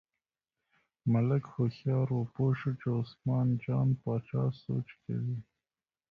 ملک 1.11 1.43
هوښیار 1.53 2.07
و، 2.17 2.19
پوه 2.33 2.51
شو 2.59 2.71
چې 2.81 2.87
عثمان 2.99 3.47
جان 3.63 3.87
باچا 4.01 4.43
سوچ 4.63 4.87
کوي. 5.03 5.37